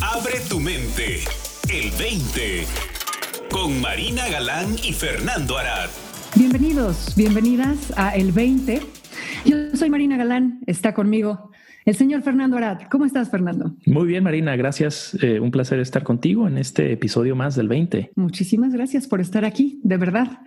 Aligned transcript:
Abre 0.00 0.40
tu 0.48 0.60
mente. 0.60 1.24
El 1.68 1.90
20. 1.92 2.66
Con 3.50 3.80
Marina 3.80 4.28
Galán 4.28 4.76
y 4.82 4.92
Fernando 4.92 5.56
Arad. 5.58 5.88
Bienvenidos, 6.34 7.14
bienvenidas 7.16 7.92
a 7.96 8.14
El 8.14 8.32
20. 8.32 8.82
Yo 9.44 9.56
soy 9.74 9.90
Marina 9.90 10.16
Galán, 10.16 10.60
está 10.66 10.94
conmigo 10.94 11.50
el 11.88 11.94
señor 11.94 12.20
Fernando 12.20 12.58
Arad. 12.58 12.82
¿Cómo 12.90 13.06
estás, 13.06 13.30
Fernando? 13.30 13.74
Muy 13.86 14.06
bien, 14.06 14.22
Marina. 14.22 14.54
Gracias. 14.56 15.16
Eh, 15.22 15.40
un 15.40 15.50
placer 15.50 15.80
estar 15.80 16.02
contigo 16.02 16.46
en 16.46 16.58
este 16.58 16.92
episodio 16.92 17.34
más 17.34 17.56
del 17.56 17.66
20. 17.66 18.10
Muchísimas 18.14 18.74
gracias 18.74 19.06
por 19.06 19.22
estar 19.22 19.46
aquí, 19.46 19.80
de 19.82 19.96
verdad. 19.96 20.40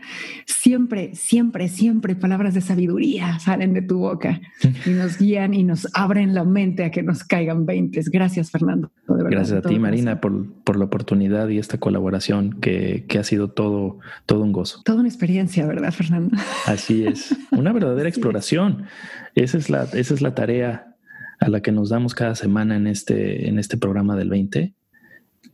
Siempre, 0.45 1.16
siempre, 1.16 1.67
siempre 1.67 2.16
palabras 2.16 2.54
de 2.54 2.62
sabiduría 2.62 3.39
salen 3.39 3.73
de 3.73 3.81
tu 3.81 3.98
boca 3.98 4.39
y 4.85 4.91
nos 4.91 5.17
guían 5.17 5.55
y 5.55 5.63
nos 5.63 5.88
abren 5.95 6.35
la 6.35 6.43
mente 6.43 6.85
a 6.85 6.91
que 6.91 7.02
nos 7.02 7.23
caigan 7.23 7.66
20. 7.66 8.02
Gracias, 8.12 8.52
Fernando. 8.52 8.91
gracias 9.08 9.66
a 9.66 9.67
ti, 9.67 9.80
Marina, 9.80 10.21
por, 10.21 10.77
la 10.77 10.85
oportunidad 10.85 11.49
y 11.49 11.58
esta 11.58 11.80
colaboración 11.80 12.59
que, 12.62 13.03
ha 13.20 13.23
sido 13.23 13.49
todo, 13.49 13.98
todo 14.27 14.44
un 14.44 14.52
gozo. 14.52 14.84
Toda 14.85 14.99
una 14.99 15.09
experiencia, 15.09 15.66
¿verdad, 15.66 15.91
Fernando? 15.91 16.38
Así 16.67 17.03
es. 17.03 17.35
Una 17.49 17.73
verdadera 17.73 18.08
exploración. 18.09 18.84
Esa 19.34 19.58
es 19.58 19.71
la, 19.71 19.85
esa 19.94 20.13
es 20.13 20.21
la 20.21 20.35
tarea 20.35 20.91
a 21.41 21.50
la 21.50 21.62
que 21.62 21.72
nos 21.72 21.90
damos 21.90 22.13
cada 22.13 22.36
semana 22.36 22.77
en 22.77 22.88
este, 22.88 23.49
en 23.49 23.59
este 23.59 23.76
programa 23.76 24.16
del 24.16 24.30
20. 24.30 24.73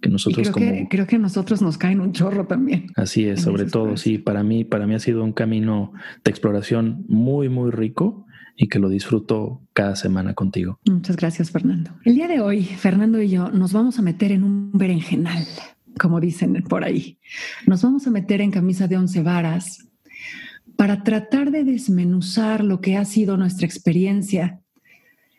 Que 0.01 0.09
nosotros 0.09 0.51
creo, 0.51 0.71
que, 0.71 0.87
creo 0.89 1.07
que 1.07 1.15
a 1.15 1.19
nosotros 1.19 1.61
nos 1.61 1.77
caen 1.79 2.01
un 2.01 2.11
chorro 2.11 2.45
también. 2.45 2.87
Así 2.95 3.25
es, 3.25 3.41
sobre 3.41 3.65
todo, 3.65 3.97
sí, 3.97 4.19
para 4.19 4.43
mí, 4.43 4.63
para 4.63 4.85
mí 4.85 4.93
ha 4.93 4.99
sido 4.99 5.23
un 5.23 5.31
camino 5.31 5.93
de 6.23 6.29
exploración 6.29 7.03
muy, 7.07 7.49
muy 7.49 7.71
rico 7.71 8.27
y 8.55 8.67
que 8.67 8.77
lo 8.77 8.89
disfruto 8.89 9.61
cada 9.73 9.95
semana 9.95 10.35
contigo. 10.35 10.79
Muchas 10.85 11.15
gracias, 11.15 11.49
Fernando. 11.49 11.91
El 12.03 12.15
día 12.15 12.27
de 12.27 12.41
hoy, 12.41 12.63
Fernando 12.63 13.19
y 13.21 13.29
yo 13.29 13.49
nos 13.49 13.71
vamos 13.71 13.97
a 13.97 14.01
meter 14.03 14.31
en 14.33 14.43
un 14.43 14.71
berenjenal, 14.73 15.45
como 15.97 16.19
dicen 16.19 16.61
por 16.63 16.83
ahí. 16.83 17.17
Nos 17.65 17.81
vamos 17.81 18.05
a 18.05 18.11
meter 18.11 18.41
en 18.41 18.51
camisa 18.51 18.87
de 18.87 18.97
once 18.97 19.23
varas 19.23 19.87
para 20.75 21.03
tratar 21.03 21.49
de 21.49 21.63
desmenuzar 21.63 22.63
lo 22.63 22.81
que 22.81 22.97
ha 22.97 23.05
sido 23.05 23.37
nuestra 23.37 23.65
experiencia 23.65 24.61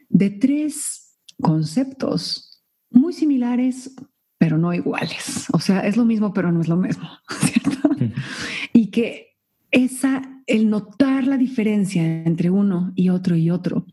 de 0.09 0.31
tres 0.31 1.19
conceptos 1.41 2.63
muy 2.91 3.13
similares, 3.13 3.95
pero 4.39 4.59
no 4.59 4.73
iguales. 4.73 5.47
O 5.53 5.61
sea, 5.61 5.81
es 5.81 5.97
lo 5.97 6.05
mismo, 6.05 6.33
pero 6.33 6.53
no 6.53 6.61
es 6.61 6.69
lo 6.69 6.77
mismo, 6.77 7.09
¿cierto? 7.41 7.91
y 8.73 8.91
que 8.91 9.37
esa, 9.71 10.23
el 10.47 10.71
notar 10.71 11.27
la 11.27 11.37
diferencia 11.37 12.03
entre 12.25 12.51
uno 12.51 12.93
y 12.95 13.11
otro 13.11 13.37
y 13.37 13.51
otro, 13.51 13.87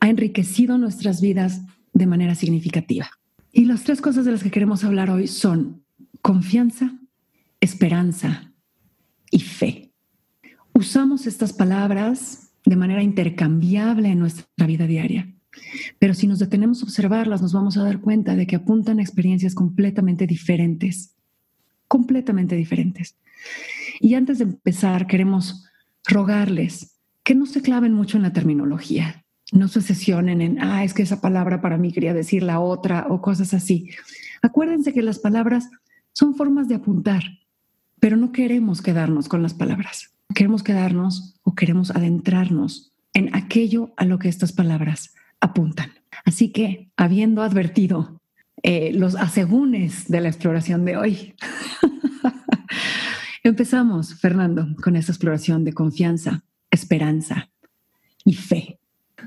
ha 0.00 0.08
enriquecido 0.08 0.78
nuestras 0.78 1.20
vidas 1.20 1.62
de 1.92 2.06
manera 2.06 2.34
significativa. 2.34 3.08
Y 3.52 3.64
las 3.64 3.84
tres 3.84 4.00
cosas 4.00 4.24
de 4.24 4.32
las 4.32 4.42
que 4.42 4.50
queremos 4.50 4.84
hablar 4.84 5.10
hoy 5.10 5.26
son 5.26 5.84
confianza, 6.20 6.98
esperanza 7.60 8.52
y 9.30 9.40
fe. 9.40 9.92
Usamos 10.74 11.26
estas 11.26 11.52
palabras 11.52 12.50
de 12.64 12.76
manera 12.76 13.02
intercambiable 13.02 14.10
en 14.10 14.18
nuestra 14.18 14.66
vida 14.66 14.86
diaria. 14.86 15.35
Pero 15.98 16.14
si 16.14 16.26
nos 16.26 16.38
detenemos 16.38 16.82
a 16.82 16.84
observarlas, 16.84 17.42
nos 17.42 17.52
vamos 17.52 17.76
a 17.76 17.84
dar 17.84 18.00
cuenta 18.00 18.36
de 18.36 18.46
que 18.46 18.56
apuntan 18.56 18.98
a 18.98 19.02
experiencias 19.02 19.54
completamente 19.54 20.26
diferentes, 20.26 21.14
completamente 21.88 22.56
diferentes. 22.56 23.16
Y 24.00 24.14
antes 24.14 24.38
de 24.38 24.44
empezar, 24.44 25.06
queremos 25.06 25.64
rogarles 26.06 26.96
que 27.22 27.34
no 27.34 27.46
se 27.46 27.62
claven 27.62 27.92
mucho 27.92 28.16
en 28.16 28.22
la 28.22 28.32
terminología, 28.32 29.24
no 29.52 29.68
se 29.68 29.80
sesionen 29.80 30.40
en, 30.40 30.60
ah, 30.60 30.84
es 30.84 30.94
que 30.94 31.02
esa 31.02 31.20
palabra 31.20 31.60
para 31.60 31.78
mí 31.78 31.92
quería 31.92 32.14
decir 32.14 32.42
la 32.42 32.60
otra 32.60 33.06
o 33.08 33.20
cosas 33.20 33.54
así. 33.54 33.90
Acuérdense 34.42 34.92
que 34.92 35.02
las 35.02 35.18
palabras 35.18 35.68
son 36.12 36.34
formas 36.34 36.68
de 36.68 36.76
apuntar, 36.76 37.22
pero 38.00 38.16
no 38.16 38.32
queremos 38.32 38.82
quedarnos 38.82 39.28
con 39.28 39.42
las 39.42 39.54
palabras. 39.54 40.14
Queremos 40.34 40.62
quedarnos 40.62 41.40
o 41.42 41.54
queremos 41.54 41.90
adentrarnos 41.90 42.92
en 43.14 43.34
aquello 43.34 43.92
a 43.96 44.04
lo 44.04 44.18
que 44.18 44.28
estas 44.28 44.52
palabras 44.52 45.14
apuntan. 45.40 45.92
Así 46.24 46.50
que, 46.50 46.88
habiendo 46.96 47.42
advertido 47.42 48.20
eh, 48.62 48.92
los 48.92 49.14
asegúnes 49.16 50.08
de 50.08 50.20
la 50.20 50.28
exploración 50.28 50.84
de 50.84 50.96
hoy, 50.96 51.34
empezamos, 53.42 54.14
Fernando, 54.14 54.66
con 54.82 54.96
esta 54.96 55.12
exploración 55.12 55.64
de 55.64 55.72
confianza, 55.72 56.44
esperanza 56.70 57.50
y 58.24 58.34
fe. 58.34 58.78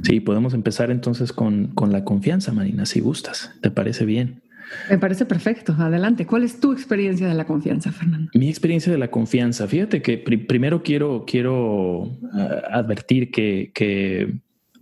Sí, 0.04 0.20
podemos 0.20 0.54
empezar 0.54 0.92
entonces 0.92 1.34
con, 1.34 1.68
con 1.68 1.92
la 1.92 2.04
confianza, 2.04 2.52
Marina, 2.54 2.86
si 2.86 3.00
gustas. 3.00 3.52
¿Te 3.62 3.72
parece 3.72 4.06
bien? 4.06 4.42
Me 4.90 4.98
parece 4.98 5.26
perfecto. 5.26 5.76
Adelante. 5.78 6.26
¿Cuál 6.26 6.44
es 6.44 6.60
tu 6.60 6.72
experiencia 6.72 7.28
de 7.28 7.34
la 7.34 7.46
confianza, 7.46 7.92
Fernando? 7.92 8.32
Mi 8.34 8.50
experiencia 8.50 8.92
de 8.92 8.98
la 8.98 9.10
confianza. 9.10 9.68
Fíjate 9.68 10.02
que 10.02 10.18
primero 10.18 10.84
quiero, 10.84 11.26
quiero 11.26 12.18
ah, 12.34 12.62
advertir 12.72 13.32
que, 13.32 13.72
que 13.74 14.40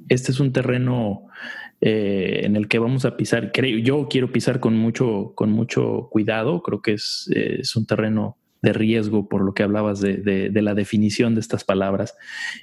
este 0.09 0.31
es 0.31 0.39
un 0.39 0.51
terreno 0.51 1.27
eh, 1.81 2.41
en 2.43 2.55
el 2.55 2.67
que 2.67 2.79
vamos 2.79 3.05
a 3.05 3.17
pisar. 3.17 3.51
Creo, 3.51 3.77
yo 3.79 4.07
quiero 4.09 4.31
pisar 4.31 4.59
con 4.59 4.75
mucho, 4.75 5.33
con 5.35 5.51
mucho 5.51 6.07
cuidado. 6.11 6.61
Creo 6.63 6.81
que 6.81 6.93
es, 6.93 7.29
es 7.33 7.75
un 7.75 7.85
terreno 7.85 8.37
de 8.61 8.73
riesgo 8.73 9.29
por 9.29 9.43
lo 9.43 9.53
que 9.53 9.63
hablabas 9.63 10.01
de, 10.01 10.17
de, 10.17 10.61
la 10.61 10.73
definición 10.73 11.35
de 11.35 11.41
estas 11.41 11.63
palabras 11.63 12.15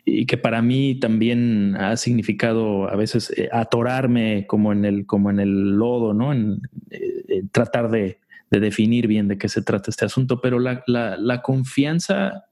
y 0.04 0.26
que 0.26 0.36
para 0.36 0.60
mí 0.60 0.98
también 0.98 1.76
ha 1.76 1.96
significado 1.96 2.88
a 2.88 2.96
veces 2.96 3.32
eh, 3.36 3.48
atorarme 3.52 4.46
como 4.46 4.72
en 4.72 4.84
el, 4.84 5.06
como 5.06 5.30
en 5.30 5.40
el 5.40 5.76
lodo, 5.76 6.12
¿no? 6.12 6.32
En, 6.32 6.60
eh, 6.90 7.44
tratar 7.52 7.90
de, 7.90 8.18
de, 8.50 8.60
definir 8.60 9.06
bien 9.06 9.28
de 9.28 9.38
qué 9.38 9.48
se 9.48 9.62
trata 9.62 9.90
este 9.90 10.04
asunto, 10.04 10.40
pero 10.40 10.58
la, 10.58 10.82
la 10.86 11.42
confianza, 11.42 12.46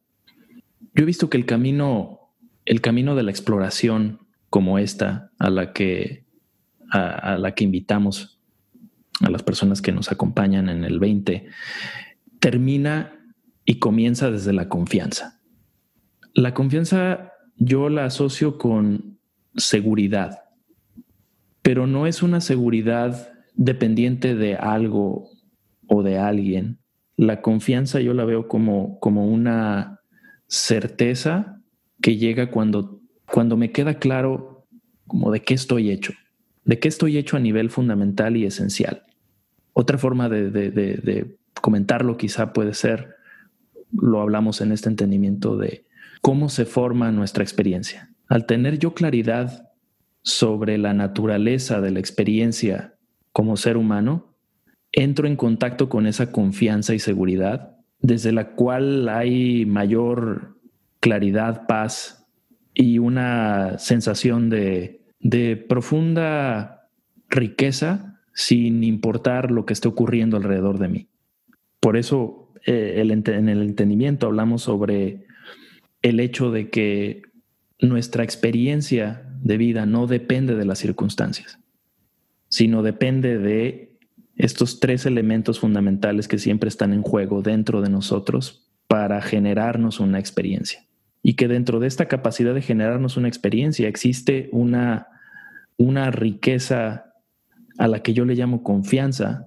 yo 0.95 1.03
he 1.03 1.07
visto 1.07 1.29
que 1.29 1.37
el 1.37 1.47
camino, 1.47 2.31
el 2.65 2.81
camino 2.81 3.17
de 3.17 3.25
la 3.25 3.31
exploración 3.33 4.21
como 4.53 4.79
esta 4.79 5.33
a 5.39 5.49
la 5.49 5.73
que, 5.73 6.27
a, 6.91 7.39
la 7.39 7.55
que 7.55 7.65
invitamos 7.65 8.39
a 9.23 9.31
las 9.31 9.43
personas 9.43 9.81
que 9.81 9.93
nos 9.93 10.13
acompañan 10.13 10.69
en 10.69 10.85
el 10.85 11.01
20, 11.01 11.47
termina 12.39 13.35
y 13.65 13.79
comienza 13.79 14.31
desde 14.31 14.53
la 14.53 14.69
confianza. 14.69 15.41
La 16.35 16.53
confianza 16.53 17.33
yo 17.57 17.89
la 17.89 18.05
asocio 18.05 18.59
con 18.59 19.19
seguridad, 19.57 20.41
pero 21.63 21.87
no 21.87 22.07
es 22.07 22.23
una 22.23 22.43
seguridad 22.43 23.33
dependiente 23.55 24.35
de 24.35 24.57
algo 24.57 25.31
o 25.89 26.03
de 26.03 26.19
alguien. 26.19 26.79
La 27.17 27.41
confianza 27.41 28.01
yo 28.01 28.13
la 28.13 28.27
veo 28.27 28.49
como, 28.49 29.01
como 29.01 29.27
una 29.29 30.01
certeza 30.47 31.63
que 32.03 32.19
llega 32.19 32.51
cuando 32.51 33.02
cuando 33.33 33.57
me 33.57 33.73
queda 33.73 33.95
claro 33.95 34.67
como 35.07 35.33
de 35.33 35.41
qué 35.41 35.55
estoy 35.55 35.91
hecho, 35.91 36.13
de 36.65 36.79
qué 36.79 36.89
estoy 36.89 37.17
hecho 37.17 37.39
a 37.39 37.41
nivel 37.41 37.71
fundamental 37.71 38.37
y 38.37 38.45
esencial. 38.45 39.05
Otra 39.73 39.97
forma 39.97 40.29
de, 40.29 41.39
comentarlo 41.63 42.19
quizá 42.19 42.53
puede 42.53 42.75
ser, 42.75 43.17
lo 43.91 44.21
hablamos 44.21 44.61
en 44.61 44.71
este 44.71 44.91
entendimiento 44.91 45.57
de 45.57 45.87
cómo 46.21 46.51
se 46.51 46.67
forma 46.67 47.11
nuestra 47.11 47.43
experiencia. 47.43 48.11
Al 48.29 48.45
tener 48.45 48.79
yo 48.79 48.93
claridad 48.93 49.71
sobre 50.21 50.77
la 50.77 50.93
naturaleza 50.93 51.81
de 51.81 51.91
la 51.91 52.01
experiencia 52.01 52.97
como 53.33 53.57
ser 53.57 53.79
humano, 53.79 54.37
entro 54.93 55.27
en 55.27 55.37
contacto 55.37 55.89
con 55.89 56.07
esa 56.07 56.33
confianza 56.33 56.95
y 56.95 56.99
seguridad 56.99 57.79
desde 57.99 58.31
la 58.33 58.51
cual 58.51 59.09
hay 59.09 59.65
mayor 59.65 60.59
claridad, 61.01 61.67
paz 61.67 62.22
y 62.75 62.99
una 62.99 63.79
sensación 63.79 64.51
de, 64.51 64.99
profunda 65.69 66.89
riqueza 67.29 68.21
sin 68.35 68.83
importar 68.83 69.51
lo 69.51 69.67
que 69.67 69.73
esté 69.73 69.89
ocurriendo 69.89 70.37
alrededor 70.37 70.79
de 70.79 70.89
mí. 70.89 71.09
Por 71.81 71.97
eso 71.97 72.51
eh, 72.67 72.95
en 73.01 73.49
el 73.49 73.63
entendimiento 73.63 74.27
hablamos 74.27 74.63
sobre 74.63 75.27
el 76.03 76.21
hecho 76.21 76.51
de 76.51 76.71
que 76.71 77.23
nuestra 77.81 78.25
experiencia 78.25 79.23
de 79.43 79.57
vida 79.57 79.87
no 79.87 80.07
depende 80.07 80.55
de 80.55 80.65
las 80.65 80.79
circunstancias, 80.79 81.59
sino 82.49 82.83
depende 82.83 83.39
de 83.39 83.99
estos 84.37 84.81
tres 84.81 85.05
elementos 85.07 85.61
fundamentales 85.61 86.27
que 86.27 86.39
siempre 86.39 86.69
están 86.69 86.93
en 86.93 87.03
juego 87.03 87.43
dentro 87.43 87.83
de 87.83 87.91
nosotros 87.91 88.71
para 88.87 89.21
generarnos 89.21 90.01
una 90.01 90.19
experiencia 90.19 90.87
y 91.23 91.35
que 91.35 91.49
dentro 91.49 91.79
de 91.79 91.87
esta 91.87 92.07
capacidad 92.07 92.55
de 92.55 92.63
generarnos 92.63 93.17
una 93.17 93.29
experiencia 93.29 93.89
existe 93.89 94.49
una, 94.53 95.09
una 95.77 96.11
riqueza 96.11 97.13
a 97.79 97.89
la 97.89 98.03
que 98.03 98.13
yo 98.13 98.25
le 98.25 98.35
llamo 98.35 98.63
confianza, 98.63 99.47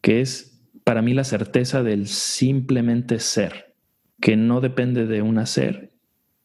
que 0.00 0.20
es 0.20 0.60
para 0.84 1.02
mí 1.02 1.14
la 1.14 1.24
certeza 1.24 1.82
del 1.82 2.06
simplemente 2.08 3.20
ser, 3.20 3.74
que 4.20 4.36
no 4.36 4.60
depende 4.60 5.06
de 5.06 5.22
un 5.22 5.38
hacer 5.38 5.92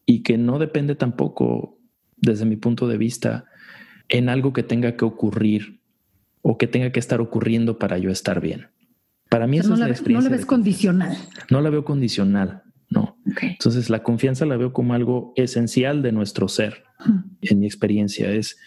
y 0.05 0.21
que 0.21 0.37
no 0.37 0.59
depende 0.59 0.95
tampoco, 0.95 1.79
desde 2.17 2.45
mi 2.45 2.55
punto 2.55 2.87
de 2.87 2.97
vista, 2.97 3.45
en 4.09 4.29
algo 4.29 4.53
que 4.53 4.63
tenga 4.63 4.95
que 4.95 5.05
ocurrir 5.05 5.81
o 6.41 6.57
que 6.59 6.67
tenga 6.67 6.91
que 6.91 6.99
estar 6.99 7.21
ocurriendo 7.21 7.79
para 7.79 7.97
yo 7.97 8.11
estar 8.11 8.39
bien. 8.39 8.67
Para 9.29 9.47
mí 9.47 9.57
esa 9.57 9.69
no 9.69 9.73
es 9.73 9.79
la, 9.79 9.87
la 9.87 9.91
experiencia. 9.91 10.29
No 10.29 10.31
la 10.31 10.37
ves 10.37 10.45
condicional. 10.45 11.17
No 11.49 11.61
la 11.61 11.69
veo 11.71 11.83
condicional, 11.83 12.63
Entonces 13.41 13.89
la 13.89 14.03
confianza 14.03 14.45
la 14.45 14.57
veo 14.57 14.71
como 14.73 14.93
algo 14.93 15.33
esencial 15.35 16.01
de 16.03 16.11
nuestro 16.11 16.47
ser, 16.47 16.83
en 17.41 17.59
mi 17.59 17.65
experiencia. 17.65 18.29
Es, 18.31 18.57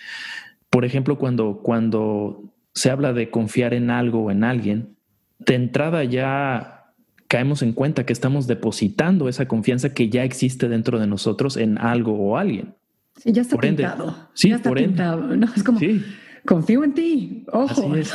por 0.70 0.84
ejemplo, 0.84 1.16
cuando, 1.18 1.60
cuando 1.62 2.52
se 2.74 2.90
habla 2.90 3.12
de 3.12 3.30
confiar 3.30 3.72
en 3.74 3.90
algo 3.90 4.24
o 4.24 4.30
en 4.30 4.44
alguien, 4.44 4.96
de 5.38 5.54
entrada 5.54 6.02
ya 6.04 6.92
caemos 7.28 7.62
en 7.62 7.72
cuenta 7.72 8.04
que 8.06 8.12
estamos 8.12 8.46
depositando 8.46 9.28
esa 9.28 9.46
confianza 9.46 9.94
que 9.94 10.08
ya 10.08 10.24
existe 10.24 10.68
dentro 10.68 10.98
de 10.98 11.06
nosotros 11.06 11.56
en 11.56 11.78
algo 11.78 12.12
o 12.18 12.36
alguien. 12.36 12.74
Sí, 13.16 13.32
ya 13.32 13.42
está 13.42 13.56
Por 13.56 13.64
ende- 13.66 13.84
pintado. 13.84 14.28
sí, 14.34 14.48
ya 14.50 14.56
está 14.56 14.68
por 14.70 14.78
ende. 14.78 14.88
pintado. 14.88 15.36
¿no? 15.36 15.46
Es 15.54 15.62
como, 15.62 15.78
Sí, 15.78 16.02
confío 16.46 16.84
en 16.84 16.94
ti. 16.94 17.44
Ojo. 17.52 17.66
así 17.92 18.00
es. 18.00 18.14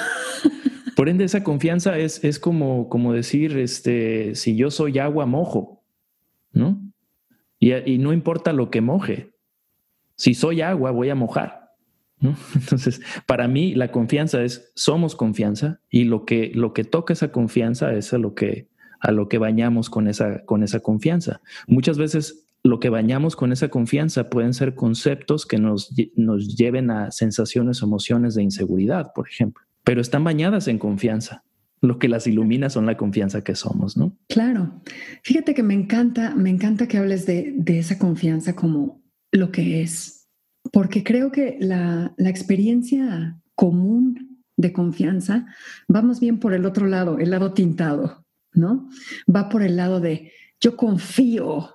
Por 0.96 1.10
ende, 1.10 1.24
esa 1.24 1.44
confianza 1.44 1.98
es, 1.98 2.24
es 2.24 2.38
como, 2.40 2.88
como 2.90 3.14
decir, 3.14 3.58
este, 3.58 4.36
si 4.36 4.56
yo 4.56 4.70
soy 4.72 5.00
agua, 5.00 5.26
mojo, 5.26 5.83
¿no? 6.54 6.82
Y, 7.60 7.74
y 7.74 7.98
no 7.98 8.14
importa 8.14 8.54
lo 8.54 8.70
que 8.70 8.82
moje. 8.82 9.34
Si 10.16 10.34
soy 10.34 10.62
agua, 10.62 10.92
voy 10.92 11.10
a 11.10 11.16
mojar. 11.16 11.64
¿no? 12.20 12.36
Entonces, 12.56 13.02
para 13.26 13.48
mí 13.48 13.76
la 13.76 13.92
confianza 13.92 14.44
es, 14.44 14.72
somos 14.76 15.16
confianza 15.16 15.82
y 15.90 16.06
lo 16.06 16.26
que, 16.26 16.52
lo 16.56 16.74
que 16.74 16.84
toca 16.84 17.14
esa 17.14 17.32
confianza 17.32 17.94
es 17.94 18.14
a 18.14 18.18
lo 18.18 18.34
que, 18.34 18.70
a 19.00 19.12
lo 19.12 19.28
que 19.28 19.38
bañamos 19.38 19.90
con 19.90 20.08
esa, 20.08 20.44
con 20.46 20.64
esa 20.64 20.80
confianza. 20.80 21.42
Muchas 21.68 21.98
veces 21.98 22.48
lo 22.64 22.80
que 22.80 22.90
bañamos 22.90 23.36
con 23.36 23.52
esa 23.52 23.68
confianza 23.68 24.30
pueden 24.30 24.54
ser 24.54 24.74
conceptos 24.74 25.46
que 25.46 25.58
nos, 25.58 25.94
nos 26.16 26.56
lleven 26.56 26.90
a 26.90 27.12
sensaciones 27.12 27.84
o 27.84 27.86
emociones 27.86 28.36
de 28.36 28.44
inseguridad, 28.44 29.12
por 29.14 29.28
ejemplo, 29.28 29.64
pero 29.84 30.00
están 30.00 30.24
bañadas 30.24 30.70
en 30.70 30.80
confianza. 30.80 31.44
Lo 31.84 32.00
que 32.00 32.08
las 32.08 32.26
ilumina 32.28 32.70
son 32.70 32.86
la 32.86 32.96
confianza 32.98 33.44
que 33.44 33.56
somos, 33.56 33.98
¿no? 33.98 34.18
Claro. 34.30 34.82
Fíjate 35.22 35.54
que 35.54 35.64
me 35.64 35.74
encanta, 35.74 36.34
me 36.34 36.50
encanta 36.50 36.88
que 36.88 36.98
hables 36.98 37.26
de, 37.26 37.54
de 37.58 37.78
esa 37.78 37.98
confianza 38.00 38.56
como 38.56 39.04
lo 39.32 39.52
que 39.52 39.82
es, 39.82 40.28
porque 40.72 41.04
creo 41.04 41.32
que 41.32 41.58
la, 41.60 42.14
la 42.18 42.30
experiencia 42.30 43.38
común 43.54 44.40
de 44.56 44.72
confianza 44.72 45.46
va 45.94 46.02
más 46.02 46.20
bien 46.20 46.40
por 46.40 46.54
el 46.54 46.66
otro 46.66 46.88
lado, 46.88 47.20
el 47.20 47.32
lado 47.32 47.54
tintado, 47.54 48.26
¿no? 48.54 48.88
Va 49.34 49.50
por 49.50 49.62
el 49.62 49.76
lado 49.76 50.00
de 50.00 50.32
yo 50.62 50.78
confío 50.78 51.70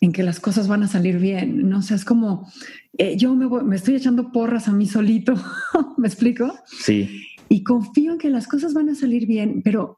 en 0.00 0.12
que 0.12 0.22
las 0.22 0.40
cosas 0.40 0.68
van 0.68 0.82
a 0.82 0.88
salir 0.88 1.18
bien, 1.18 1.68
¿no? 1.70 1.78
O 1.78 1.82
sea, 1.82 1.96
es 1.96 2.04
como 2.04 2.50
eh, 2.98 3.16
yo 3.16 3.34
me, 3.34 3.46
voy- 3.46 3.64
me 3.64 3.76
estoy 3.76 3.94
echando 3.94 4.30
porras 4.30 4.68
a 4.68 4.72
mí 4.72 4.86
solito, 4.86 5.34
¿me 5.96 6.06
explico? 6.06 6.52
Sí, 6.66 7.24
y 7.48 7.62
confío 7.62 8.12
en 8.12 8.18
que 8.18 8.30
las 8.30 8.46
cosas 8.46 8.74
van 8.74 8.88
a 8.88 8.94
salir 8.94 9.26
bien, 9.26 9.62
pero, 9.62 9.96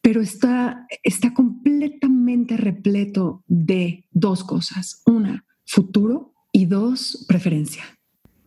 pero 0.00 0.20
está, 0.20 0.86
está 1.02 1.34
completamente 1.34 2.56
repleto 2.56 3.42
de 3.46 4.06
dos 4.10 4.44
cosas. 4.44 5.02
Una, 5.06 5.44
futuro 5.66 6.34
y 6.52 6.66
dos, 6.66 7.24
preferencia. 7.28 7.82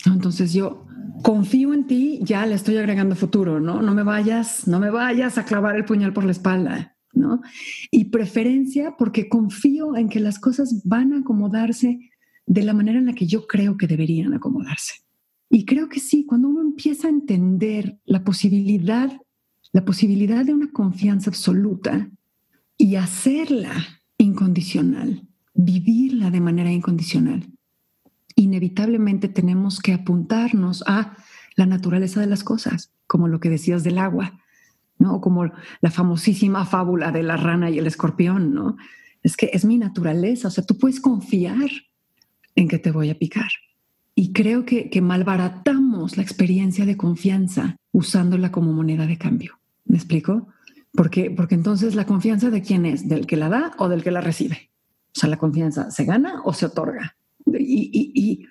Entonces 0.06 0.54
yo 0.54 0.88
confío 1.24 1.74
en 1.74 1.86
ti, 1.86 2.20
ya 2.24 2.46
le 2.46 2.56
estoy 2.56 2.78
agregando 2.78 3.16
futuro, 3.16 3.60
¿no? 3.60 3.82
No 3.82 3.94
me 3.94 4.04
vayas, 4.04 4.68
no 4.68 4.80
me 4.80 4.90
vayas 4.90 5.38
a 5.38 5.46
clavar 5.46 5.76
el 5.76 5.86
puñal 5.86 6.14
por 6.14 6.24
la 6.24 6.32
espalda, 6.32 6.98
¿no? 7.14 7.42
Y 7.92 8.06
preferencia 8.06 8.96
porque 8.98 9.30
confío 9.30 9.96
en 9.96 10.10
que 10.10 10.20
las 10.20 10.40
cosas 10.40 10.82
van 10.86 11.14
a 11.14 11.20
acomodarse 11.20 12.00
de 12.46 12.64
la 12.64 12.74
manera 12.74 13.00
en 13.00 13.06
la 13.06 13.14
que 13.14 13.28
yo 13.28 13.46
creo 13.46 13.78
que 13.78 13.88
deberían 13.88 14.34
acomodarse. 14.34 14.94
Y 15.50 15.66
creo 15.66 15.90
que 15.90 16.00
sí, 16.00 16.26
cuando 16.26 16.48
uno 16.48 16.61
empieza 16.72 17.08
a 17.08 17.12
entender 17.12 18.00
la 18.06 18.24
posibilidad, 18.24 19.12
la 19.74 19.84
posibilidad 19.84 20.46
de 20.46 20.54
una 20.54 20.72
confianza 20.72 21.30
absoluta 21.30 22.10
y 22.78 22.96
hacerla 22.96 23.74
incondicional, 24.18 25.28
vivirla 25.54 26.32
de 26.32 26.40
manera 26.40 26.72
incondicional, 26.72 27.46
inevitablemente 28.36 29.28
tenemos 29.28 29.80
que 29.80 29.94
apuntarnos 29.94 30.84
a 30.88 31.18
la 31.58 31.66
naturaleza 31.66 32.22
de 32.22 32.28
las 32.28 32.44
cosas, 32.44 32.94
como 33.06 33.28
lo 33.28 33.42
que 33.42 33.50
decías 33.50 33.84
del 33.84 33.98
agua, 33.98 34.40
¿no? 34.98 35.20
Como 35.20 35.52
la 35.82 35.92
famosísima 35.92 36.66
fábula 36.66 37.12
de 37.12 37.24
la 37.24 37.36
rana 37.36 37.70
y 37.70 37.80
el 37.80 37.88
escorpión, 37.88 38.54
¿no? 38.54 38.78
Es 39.24 39.36
que 39.36 39.50
es 39.52 39.66
mi 39.66 39.78
naturaleza, 39.78 40.48
o 40.48 40.52
sea, 40.52 40.66
tú 40.66 40.78
puedes 40.78 41.02
confiar 41.02 41.70
en 42.56 42.68
que 42.70 42.80
te 42.80 42.92
voy 42.92 43.10
a 43.10 43.20
picar. 43.20 43.52
Y 44.16 44.34
creo 44.34 44.66
que, 44.66 44.90
que 44.90 45.02
malbaratamos 45.02 46.18
la 46.18 46.24
experiencia 46.24 46.86
de 46.86 46.98
confianza 46.98 47.78
usándola 47.92 48.52
como 48.52 48.74
moneda 48.74 49.08
de 49.08 49.18
cambio. 49.18 49.60
¿Me 49.86 49.98
explico? 49.98 50.48
Porque, 50.94 51.32
porque 51.32 51.56
entonces 51.56 51.96
la 51.96 52.06
confianza 52.06 52.50
de 52.50 52.62
quién 52.62 52.86
es, 52.86 53.08
del 53.08 53.26
que 53.26 53.38
la 53.38 53.50
da 53.50 53.72
o 53.78 53.88
del 53.88 54.04
que 54.04 54.12
la 54.12 54.22
recibe. 54.22 54.70
O 55.16 55.20
sea, 55.20 55.30
la 55.30 55.38
confianza 55.38 55.92
se 55.92 56.06
gana 56.06 56.42
o 56.44 56.54
se 56.54 56.66
otorga. 56.66 57.16
Y, 57.46 57.90
y, 57.92 58.12
y, 58.14 58.48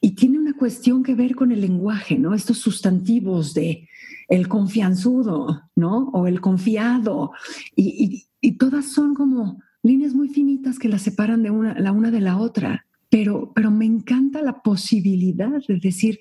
y 0.00 0.10
tiene 0.12 0.38
una 0.38 0.52
cuestión 0.54 1.02
que 1.02 1.14
ver 1.14 1.34
con 1.34 1.50
el 1.50 1.62
lenguaje, 1.62 2.18
¿no? 2.18 2.34
Estos 2.34 2.58
sustantivos 2.58 3.54
de 3.54 3.88
el 4.28 4.48
confianzudo, 4.48 5.62
¿no? 5.76 6.10
O 6.12 6.26
el 6.26 6.40
confiado. 6.40 7.32
Y, 7.74 8.26
todas 8.58 8.84
son 8.84 9.14
como 9.14 9.62
líneas 9.82 10.12
muy 10.12 10.28
finitas 10.28 10.78
que 10.78 10.90
las 10.90 11.00
separan 11.00 11.42
de 11.42 11.50
una, 11.50 11.78
la 11.80 11.92
una 11.92 12.10
de 12.10 12.20
la 12.20 12.36
otra. 12.36 12.86
Pero, 13.14 13.52
pero 13.54 13.70
me 13.70 13.84
encanta 13.84 14.42
la 14.42 14.60
posibilidad 14.60 15.62
de 15.68 15.78
decir, 15.78 16.18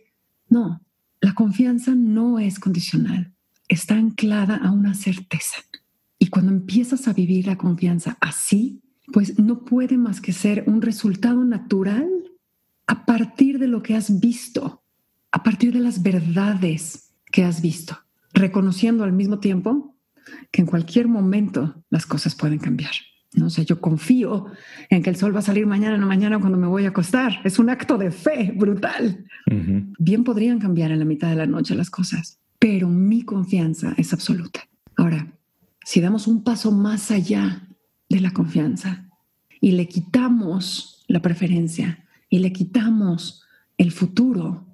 no, 0.47 0.85
la 1.21 1.33
confianza 1.33 1.95
no 1.95 2.37
es 2.37 2.59
condicional, 2.59 3.33
está 3.67 3.95
anclada 3.95 4.57
a 4.57 4.69
una 4.69 4.93
certeza. 4.93 5.57
Y 6.19 6.27
cuando 6.27 6.51
empiezas 6.51 7.07
a 7.07 7.13
vivir 7.13 7.47
la 7.47 7.57
confianza 7.57 8.15
así, 8.21 8.83
pues 9.11 9.39
no 9.39 9.65
puede 9.65 9.97
más 9.97 10.21
que 10.21 10.33
ser 10.33 10.65
un 10.67 10.83
resultado 10.83 11.43
natural 11.43 12.07
a 12.85 13.07
partir 13.07 13.57
de 13.57 13.67
lo 13.67 13.81
que 13.81 13.95
has 13.95 14.19
visto, 14.19 14.83
a 15.31 15.41
partir 15.41 15.73
de 15.73 15.79
las 15.79 16.03
verdades 16.03 17.15
que 17.31 17.43
has 17.43 17.63
visto, 17.63 17.97
reconociendo 18.33 19.03
al 19.03 19.13
mismo 19.13 19.39
tiempo 19.39 19.97
que 20.51 20.61
en 20.61 20.67
cualquier 20.67 21.07
momento 21.07 21.83
las 21.89 22.05
cosas 22.05 22.35
pueden 22.35 22.59
cambiar. 22.59 22.91
¿No? 23.35 23.47
O 23.47 23.49
sea, 23.49 23.63
yo 23.63 23.81
confío 23.81 24.47
en 24.89 25.01
que 25.03 25.09
el 25.09 25.15
sol 25.15 25.35
va 25.35 25.39
a 25.39 25.43
salir 25.43 25.65
mañana, 25.65 25.97
no 25.97 26.07
mañana 26.07 26.39
cuando 26.39 26.57
me 26.57 26.67
voy 26.67 26.85
a 26.85 26.89
acostar. 26.89 27.39
Es 27.43 27.59
un 27.59 27.69
acto 27.69 27.97
de 27.97 28.11
fe 28.11 28.53
brutal. 28.55 29.25
uh 29.49 29.53
-huh. 29.53 29.95
Bien 29.99 30.23
podrían 30.23 30.59
cambiar 30.59 30.91
en 30.91 30.99
la 30.99 31.05
mitad 31.05 31.29
de 31.29 31.35
la 31.35 31.45
noche 31.45 31.75
las 31.75 31.89
cosas, 31.89 32.39
pero 32.59 32.87
mi 32.89 33.23
confianza 33.23 33.93
es 33.97 34.13
absoluta. 34.13 34.61
Ahora, 34.95 35.27
si 35.83 35.99
damos 36.01 36.27
un 36.27 36.43
paso 36.43 36.71
más 36.71 37.11
allá 37.11 37.67
de 38.09 38.19
la 38.19 38.31
confianza 38.31 39.09
y 39.59 39.71
le 39.71 39.87
quitamos 39.87 41.03
la 41.07 41.21
preferencia 41.21 42.05
y 42.29 42.39
le 42.39 42.51
quitamos 42.51 43.43
el 43.77 43.91
futuro, 43.91 44.65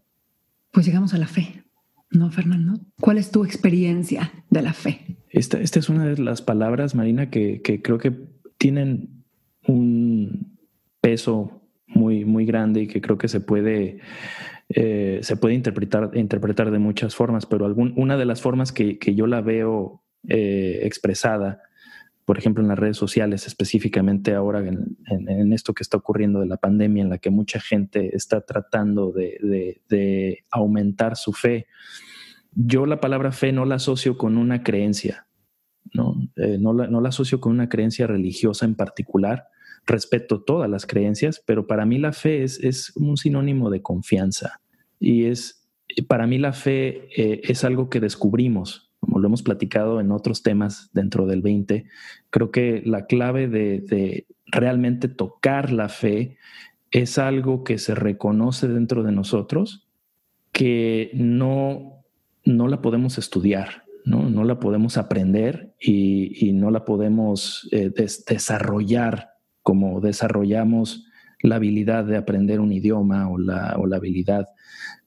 pues 0.72 0.86
llegamos 0.86 1.14
a 1.14 1.18
la 1.18 1.28
fe. 1.28 1.64
¿No, 2.12 2.32
Fernando? 2.32 2.80
¿Cuál 3.00 3.18
es 3.20 3.30
tu 3.32 3.44
experiencia 3.46 4.32
de 4.50 4.62
la 4.62 4.74
fe? 4.74 5.18
Esta, 5.30 5.60
esta 5.60 5.78
es 5.80 5.90
una 5.90 6.06
de 6.06 6.18
las 6.18 6.42
palabras, 6.42 6.96
Marina, 6.96 7.30
que, 7.30 7.62
que 7.62 7.82
creo 7.82 8.00
que 8.00 8.12
tienen 8.60 9.24
un 9.66 10.58
peso 11.02 11.64
muy, 11.88 12.26
muy 12.26 12.46
grande 12.46 12.82
y 12.82 12.88
que 12.88 13.02
creo 13.02 13.18
que 13.18 13.28
se 13.28 13.40
puede, 13.40 14.00
eh, 14.70 15.20
se 15.24 15.38
puede 15.38 15.56
interpretar, 15.56 16.12
interpretar 16.14 16.70
de 16.70 16.78
muchas 16.78 17.16
formas, 17.16 17.48
pero 17.48 17.66
algún, 17.66 17.94
una 17.98 18.18
de 18.18 18.26
las 18.26 18.42
formas 18.42 18.72
que, 18.72 19.00
que 19.00 19.16
yo 19.16 19.26
la 19.26 19.42
veo 19.42 20.04
eh, 20.28 20.82
expresada, 20.84 21.62
por 22.26 22.38
ejemplo, 22.38 22.62
en 22.62 22.68
las 22.68 22.78
redes 22.78 22.98
sociales, 22.98 23.48
específicamente 23.48 24.36
ahora 24.36 24.60
en, 24.60 24.98
en, 25.08 25.52
esto 25.52 25.74
que 25.74 25.82
está 25.82 25.98
ocurriendo 25.98 26.42
de 26.42 26.46
la 26.46 26.58
pandemia, 26.58 27.02
en 27.02 27.10
la 27.10 27.18
que 27.18 27.32
mucha 27.32 27.60
gente 27.60 28.16
está 28.16 28.42
tratando 28.42 29.12
de, 29.12 29.40
de, 29.42 29.82
de 29.90 30.44
aumentar 30.52 31.16
su 31.16 31.34
fe, 31.34 31.66
yo 32.54 32.86
la 32.86 33.00
palabra 33.00 33.32
fe 33.32 33.52
no 33.52 33.66
la 33.66 33.76
asocio 33.76 34.18
con 34.18 34.38
una 34.38 34.62
creencia, 34.62 35.26
no, 35.94 36.16
eh, 36.36 36.58
no, 36.60 36.74
la, 36.74 36.88
no 36.88 37.02
la 37.02 37.10
asocio 37.10 37.40
con 37.40 37.52
una 37.52 37.70
creencia 37.70 38.08
religiosa 38.08 38.66
en 38.66 38.76
particular. 38.76 39.48
Respeto 39.86 40.42
todas 40.42 40.70
las 40.70 40.86
creencias, 40.86 41.42
pero 41.46 41.68
para 41.68 41.86
mí 41.86 41.98
la 41.98 42.14
fe 42.14 42.44
es, 42.44 42.60
es 42.64 42.96
un 42.96 43.18
sinónimo 43.18 43.70
de 43.70 43.82
confianza. 43.82 44.62
Y 45.00 45.26
es, 45.26 45.68
para 46.08 46.28
mí 46.28 46.38
la 46.38 46.54
fe 46.54 47.10
eh, 47.16 47.42
es 47.44 47.64
algo 47.64 47.90
que 47.90 48.00
descubrimos, 48.00 48.92
como 49.00 49.20
lo 49.20 49.28
hemos 49.28 49.42
platicado 49.42 50.00
en 50.00 50.12
otros 50.12 50.44
temas 50.44 50.90
dentro 50.94 51.26
del 51.26 51.42
20. 51.42 51.86
Creo 52.30 52.52
que 52.52 52.82
la 52.86 53.06
clave 53.06 53.48
de, 53.48 53.80
de 53.80 54.28
realmente 54.48 55.08
tocar 55.08 55.72
la 55.72 55.90
fe 55.90 56.38
es 56.92 57.18
algo 57.18 57.64
que 57.64 57.78
se 57.78 57.96
reconoce 57.96 58.68
dentro 58.68 59.04
de 59.04 59.12
nosotros, 59.12 59.88
que 60.52 61.12
no, 61.14 62.04
no 62.44 62.68
la 62.68 62.82
podemos 62.82 63.18
estudiar, 63.18 63.84
¿no? 64.06 64.30
no 64.30 64.44
la 64.44 64.60
podemos 64.60 64.98
aprender 64.98 65.74
y, 65.80 66.48
y 66.48 66.54
no 66.54 66.72
la 66.72 66.86
podemos 66.86 67.68
eh, 67.72 67.90
des 67.96 68.26
desarrollar 68.26 69.30
como 69.62 70.02
desarrollamos 70.02 71.06
la 71.42 71.56
habilidad 71.56 72.06
de 72.06 72.18
aprender 72.18 72.60
un 72.60 72.72
idioma 72.72 73.30
o 73.30 73.38
la, 73.38 73.76
o 73.78 73.88
la 73.88 73.98
habilidad 73.98 74.48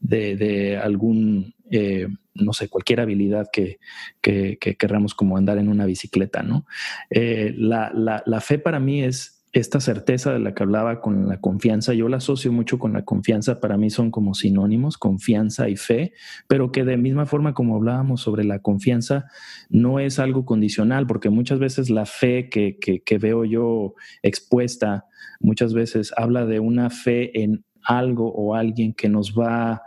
de, 0.01 0.79
algún, 0.83 1.55
eh, 1.71 2.09
no 2.35 2.53
sé, 2.53 2.69
cualquier 2.69 3.01
habilidad 3.01 3.49
que, 3.53 3.79
que, 4.21 4.59
querramos 4.59 5.15
como 5.15 5.37
andar 5.37 5.59
en 5.59 5.69
una 5.69 5.85
bicicleta, 5.85 6.43
¿no? 6.43 6.67
Eh, 7.11 7.55
la, 7.57 7.93
la 7.95 8.41
fe 8.41 8.59
para 8.59 8.81
mí 8.81 9.03
es 9.03 9.42
esta 9.53 9.81
certeza 9.81 10.33
de 10.33 10.39
la 10.39 10.55
que 10.55 10.63
hablaba 10.63 11.03
con 11.03 11.29
la 11.29 11.39
confianza, 11.39 11.93
yo 11.93 12.09
la 12.09 12.17
asocio 12.17 12.51
mucho 12.53 12.79
con 12.79 12.95
la 12.95 13.05
confianza, 13.05 13.61
para 13.61 13.77
mí 13.77 13.91
son 13.91 14.11
como 14.11 14.33
sinónimos, 14.33 14.97
confianza 14.97 15.69
y 15.69 15.77
fe, 15.77 16.15
pero 16.49 16.73
que 16.73 16.85
de 16.85 16.97
misma 16.97 17.27
forma 17.27 17.53
como 17.53 17.77
hablábamos 17.77 18.23
sobre 18.23 18.45
la 18.45 18.61
confianza, 18.61 19.27
no 19.69 20.01
es 20.01 20.19
algo 20.19 20.47
condicional, 20.47 21.07
porque 21.07 21.29
muchas 21.29 21.59
veces 21.59 21.91
la 21.91 22.07
fe 22.07 22.49
que, 22.49 22.79
que, 22.79 23.19
veo 23.19 23.45
yo 23.45 23.95
expuesta, 24.23 25.05
muchas 25.39 25.75
veces 25.75 26.15
habla 26.17 26.47
de 26.47 26.59
una 26.59 26.89
fe 26.89 27.43
en 27.43 27.63
algo 27.85 28.33
o 28.33 28.55
alguien 28.55 28.95
que 28.95 29.11
nos 29.11 29.35
va, 29.35 29.83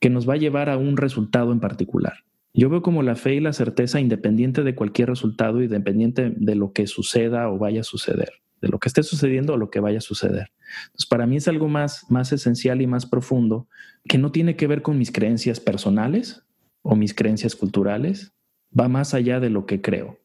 que 0.00 0.10
nos 0.10 0.28
va 0.28 0.34
a 0.34 0.38
llevar 0.38 0.68
a 0.68 0.78
un 0.78 0.96
resultado 0.96 1.52
en 1.52 1.60
particular. 1.60 2.24
Yo 2.54 2.70
veo 2.70 2.82
como 2.82 3.04
la 3.04 3.14
fe 3.14 3.36
y 3.36 3.40
la 3.40 3.52
certeza 3.52 4.00
independiente 4.00 4.64
de 4.64 4.74
cualquier 4.74 5.10
resultado, 5.10 5.62
independiente 5.62 6.32
de 6.34 6.54
lo 6.56 6.72
que 6.72 6.88
suceda 6.88 7.48
o 7.50 7.58
vaya 7.58 7.82
a 7.82 7.84
suceder 7.84 8.32
de 8.60 8.68
lo 8.68 8.78
que 8.78 8.88
esté 8.88 9.02
sucediendo 9.02 9.54
o 9.54 9.56
lo 9.56 9.70
que 9.70 9.80
vaya 9.80 9.98
a 9.98 10.02
suceder. 10.02 10.52
Entonces, 10.86 11.06
para 11.06 11.26
mí 11.26 11.36
es 11.36 11.48
algo 11.48 11.68
más, 11.68 12.06
más 12.10 12.32
esencial 12.32 12.80
y 12.80 12.86
más 12.86 13.06
profundo 13.06 13.68
que 14.08 14.18
no 14.18 14.32
tiene 14.32 14.56
que 14.56 14.66
ver 14.66 14.82
con 14.82 14.98
mis 14.98 15.12
creencias 15.12 15.60
personales 15.60 16.42
o 16.82 16.96
mis 16.96 17.14
creencias 17.14 17.56
culturales, 17.56 18.32
va 18.78 18.88
más 18.88 19.14
allá 19.14 19.40
de 19.40 19.50
lo 19.50 19.66
que 19.66 19.80
creo. 19.80 20.18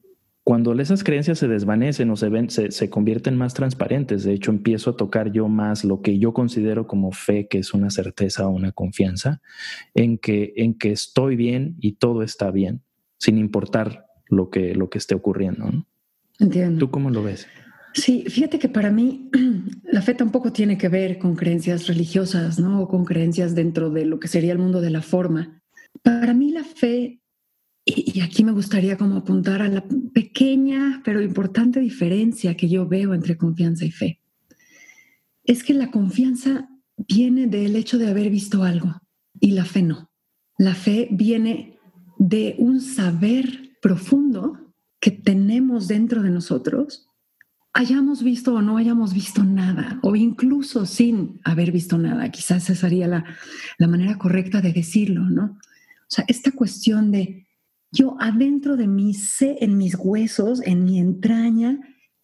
Cuando 0.43 0.73
esas 0.73 1.03
creencias 1.03 1.37
se 1.37 1.47
desvanecen 1.47 2.09
o 2.09 2.15
se, 2.15 2.29
ven, 2.29 2.49
se, 2.49 2.71
se 2.71 2.89
convierten 2.89 3.37
más 3.37 3.53
transparentes, 3.53 4.23
de 4.23 4.33
hecho 4.33 4.49
empiezo 4.49 4.91
a 4.91 4.97
tocar 4.97 5.31
yo 5.31 5.47
más 5.47 5.83
lo 5.83 6.01
que 6.01 6.17
yo 6.17 6.33
considero 6.33 6.87
como 6.87 7.11
fe, 7.11 7.47
que 7.47 7.59
es 7.59 7.75
una 7.75 7.91
certeza 7.91 8.47
o 8.47 8.49
una 8.49 8.71
confianza, 8.71 9.41
en 9.93 10.17
que, 10.17 10.53
en 10.55 10.77
que 10.77 10.91
estoy 10.91 11.35
bien 11.35 11.75
y 11.79 11.93
todo 11.93 12.23
está 12.23 12.49
bien, 12.49 12.81
sin 13.19 13.37
importar 13.37 14.07
lo 14.27 14.49
que, 14.49 14.73
lo 14.73 14.89
que 14.89 14.97
esté 14.97 15.13
ocurriendo. 15.13 15.69
Entiendo. 16.39 16.79
¿Tú 16.79 16.91
cómo 16.91 17.11
lo 17.11 17.21
ves? 17.21 17.47
Sí, 17.93 18.23
fíjate 18.27 18.59
que 18.59 18.69
para 18.69 18.91
mí 18.91 19.29
la 19.83 20.01
fe 20.01 20.13
tampoco 20.13 20.51
tiene 20.51 20.77
que 20.77 20.89
ver 20.89 21.17
con 21.17 21.35
creencias 21.35 21.87
religiosas, 21.87 22.59
¿no? 22.59 22.81
O 22.81 22.87
con 22.87 23.05
creencias 23.05 23.55
dentro 23.55 23.89
de 23.89 24.05
lo 24.05 24.19
que 24.19 24.27
sería 24.27 24.53
el 24.53 24.59
mundo 24.59 24.81
de 24.81 24.89
la 24.89 25.01
forma. 25.01 25.61
Para 26.01 26.33
mí 26.33 26.51
la 26.51 26.63
fe, 26.63 27.21
y 27.85 28.21
aquí 28.21 28.43
me 28.43 28.53
gustaría 28.53 28.97
como 28.97 29.17
apuntar 29.17 29.61
a 29.61 29.67
la 29.67 29.83
pequeña 30.13 31.01
pero 31.03 31.21
importante 31.21 31.79
diferencia 31.79 32.55
que 32.55 32.69
yo 32.69 32.87
veo 32.87 33.13
entre 33.13 33.37
confianza 33.37 33.85
y 33.85 33.91
fe, 33.91 34.21
es 35.43 35.63
que 35.63 35.73
la 35.73 35.91
confianza 35.91 36.69
viene 36.95 37.47
del 37.47 37.75
hecho 37.75 37.97
de 37.97 38.09
haber 38.09 38.29
visto 38.29 38.63
algo 38.63 39.01
y 39.39 39.51
la 39.51 39.65
fe 39.65 39.81
no. 39.81 40.11
La 40.57 40.75
fe 40.75 41.07
viene 41.11 41.79
de 42.17 42.55
un 42.59 42.79
saber 42.79 43.71
profundo 43.81 44.73
que 44.99 45.11
tenemos 45.11 45.87
dentro 45.87 46.21
de 46.21 46.29
nosotros 46.29 47.10
hayamos 47.73 48.23
visto 48.23 48.55
o 48.55 48.61
no 48.61 48.77
hayamos 48.77 49.13
visto 49.13 49.43
nada, 49.43 49.99
o 50.01 50.15
incluso 50.15 50.85
sin 50.85 51.39
haber 51.43 51.71
visto 51.71 51.97
nada, 51.97 52.29
quizás 52.29 52.69
esa 52.69 52.87
sería 52.87 53.07
la, 53.07 53.25
la 53.77 53.87
manera 53.87 54.17
correcta 54.17 54.61
de 54.61 54.73
decirlo, 54.73 55.21
¿no? 55.29 55.43
O 55.43 56.13
sea, 56.13 56.25
esta 56.27 56.51
cuestión 56.51 57.11
de 57.11 57.47
yo 57.91 58.17
adentro 58.19 58.77
de 58.77 58.87
mí 58.87 59.13
sé, 59.13 59.57
en 59.61 59.77
mis 59.77 59.95
huesos, 59.95 60.61
en 60.65 60.83
mi 60.83 60.99
entraña, 60.99 61.79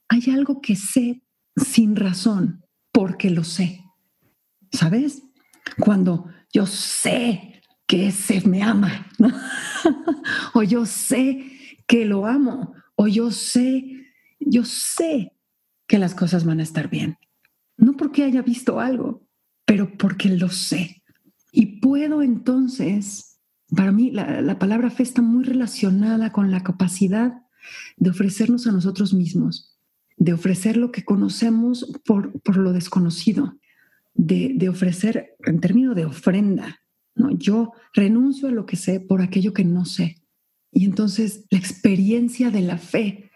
hay 0.08 0.30
algo 0.32 0.62
que 0.62 0.76
sé 0.76 1.24
sin 1.56 1.96
razón, 1.96 2.66
porque 2.92 3.30
lo 3.30 3.44
sé. 3.44 3.84
¿Sabes? 4.72 5.24
Cuando 5.80 6.30
yo 6.54 6.66
sé 6.66 7.62
que 7.86 8.08
ese 8.08 8.48
me 8.48 8.64
ama, 8.64 9.08
¿no? 9.18 9.32
o 10.54 10.64
yo 10.64 10.86
sé 10.86 11.46
que 11.86 12.06
lo 12.06 12.26
amo, 12.26 12.74
o 12.96 13.08
yo 13.08 13.32
sé, 13.32 14.06
yo 14.40 14.66
sé 14.66 15.34
que 15.88 15.98
las 15.98 16.14
cosas 16.14 16.46
van 16.46 16.60
a 16.60 16.64
estar 16.64 16.90
bien. 16.90 17.18
No 17.78 17.96
porque 17.96 18.24
haya 18.24 18.42
visto 18.42 18.80
algo, 18.80 19.28
pero 19.66 19.98
porque 19.98 20.30
lo 20.30 20.50
sé. 20.50 21.04
Y 21.52 21.80
puedo 21.80 22.22
entonces, 22.22 23.40
para 23.76 23.92
mí 23.92 24.12
la, 24.12 24.60
palabra 24.60 24.90
fe 24.90 25.04
está 25.04 25.22
muy 25.22 25.44
relacionada 25.44 26.32
con 26.32 26.52
la 26.52 26.64
capacidad 26.64 27.42
de 27.96 28.10
ofrecernos 28.10 28.68
a 28.68 28.72
nosotros 28.72 29.14
mismos, 29.14 29.78
de 30.18 30.34
ofrecer 30.34 30.78
lo 30.78 30.92
que 30.92 31.04
conocemos 31.04 31.92
por, 32.06 32.58
lo 32.58 32.74
desconocido, 32.74 33.58
de, 34.14 34.54
de, 34.56 34.70
ofrecer 34.70 35.36
en 35.46 35.60
términos 35.60 35.96
de 35.96 36.06
ofrenda. 36.06 36.80
¿no? 37.16 37.32
Yo 37.32 37.74
renuncio 37.94 38.48
a 38.48 38.52
lo 38.52 38.66
que 38.66 38.76
sé 38.76 39.00
por 39.00 39.22
aquello 39.22 39.54
que 39.54 39.64
no 39.64 39.86
sé. 39.86 40.22
Y 40.72 40.86
entonces 40.86 41.46
la 41.50 41.58
experiencia 41.58 42.52
de 42.52 42.62
la 42.62 42.78
fe 42.78 43.32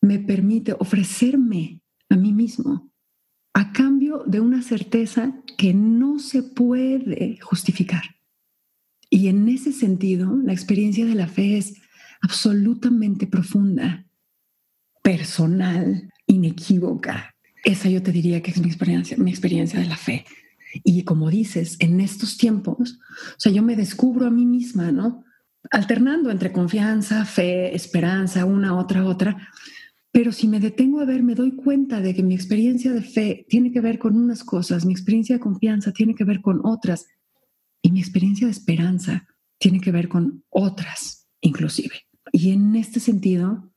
me 0.00 0.18
permite 0.18 0.74
ofrecerme 0.78 1.82
a 2.08 2.16
mí 2.16 2.32
mismo 2.32 2.90
a 3.52 3.72
cambio 3.72 4.22
de 4.26 4.40
una 4.40 4.62
certeza 4.62 5.34
que 5.58 5.74
no 5.74 6.18
se 6.18 6.42
puede 6.42 7.38
justificar. 7.40 8.02
Y 9.10 9.28
en 9.28 9.48
ese 9.48 9.72
sentido, 9.72 10.36
la 10.44 10.52
experiencia 10.52 11.04
de 11.04 11.16
la 11.16 11.26
fe 11.26 11.58
es 11.58 11.74
absolutamente 12.22 13.26
profunda, 13.26 14.06
personal, 15.02 16.10
inequívoca. 16.26 17.34
Esa 17.64 17.88
yo 17.88 18.02
te 18.02 18.12
diría 18.12 18.40
que 18.40 18.52
es 18.52 18.60
mi 18.60 18.68
experiencia, 18.68 19.16
mi 19.16 19.30
experiencia 19.30 19.80
de 19.80 19.86
la 19.86 19.96
fe. 19.96 20.24
Y 20.84 21.02
como 21.02 21.28
dices, 21.28 21.76
en 21.80 22.00
estos 22.00 22.36
tiempos, 22.36 23.00
o 23.36 23.40
sea, 23.40 23.50
yo 23.50 23.62
me 23.62 23.74
descubro 23.74 24.26
a 24.26 24.30
mí 24.30 24.46
misma, 24.46 24.92
¿no? 24.92 25.24
Alternando 25.72 26.30
entre 26.30 26.52
confianza, 26.52 27.24
fe, 27.24 27.74
esperanza, 27.74 28.44
una, 28.44 28.78
otra, 28.78 29.04
otra, 29.04 29.48
pero 30.12 30.32
si 30.32 30.48
me 30.48 30.60
detengo 30.60 31.00
a 31.00 31.04
ver, 31.04 31.22
me 31.22 31.34
doy 31.34 31.54
cuenta 31.54 32.00
de 32.00 32.14
que 32.14 32.22
mi 32.22 32.34
experiencia 32.34 32.92
de 32.92 33.02
fe 33.02 33.46
tiene 33.48 33.70
que 33.70 33.80
ver 33.80 33.98
con 33.98 34.16
unas 34.16 34.42
cosas, 34.42 34.84
mi 34.84 34.92
experiencia 34.92 35.36
de 35.36 35.40
confianza 35.40 35.92
tiene 35.92 36.14
que 36.14 36.24
ver 36.24 36.40
con 36.40 36.60
otras 36.64 37.06
y 37.82 37.92
mi 37.92 38.00
experiencia 38.00 38.46
de 38.46 38.52
esperanza 38.52 39.26
tiene 39.58 39.80
que 39.80 39.92
ver 39.92 40.08
con 40.08 40.44
otras 40.50 41.28
inclusive. 41.40 42.06
Y 42.32 42.52
en 42.52 42.76
este 42.76 43.00
sentido, 43.00 43.72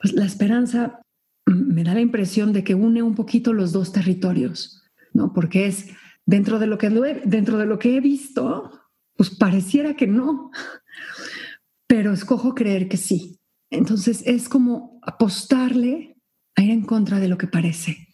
pues 0.00 0.14
la 0.14 0.24
esperanza 0.24 1.02
me 1.46 1.84
da 1.84 1.94
la 1.94 2.00
impresión 2.00 2.52
de 2.52 2.64
que 2.64 2.74
une 2.74 3.02
un 3.02 3.14
poquito 3.14 3.52
los 3.52 3.72
dos 3.72 3.92
territorios, 3.92 4.82
¿no? 5.12 5.32
Porque 5.32 5.66
es 5.66 5.90
dentro 6.26 6.58
de 6.58 6.66
lo 6.66 6.78
que 6.78 6.90
dentro 7.24 7.58
de 7.58 7.66
lo 7.66 7.78
que 7.78 7.96
he 7.96 8.00
visto, 8.00 8.70
pues 9.16 9.30
pareciera 9.30 9.94
que 9.94 10.06
no, 10.06 10.50
pero 11.86 12.12
escojo 12.12 12.54
creer 12.54 12.88
que 12.88 12.96
sí. 12.96 13.40
Entonces 13.70 14.22
es 14.26 14.48
como 14.48 14.97
apostarle 15.08 16.18
a 16.54 16.62
ir 16.62 16.70
en 16.70 16.82
contra 16.82 17.18
de 17.18 17.28
lo 17.28 17.38
que 17.38 17.46
parece, 17.46 18.08